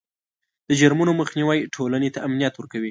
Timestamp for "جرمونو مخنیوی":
0.79-1.59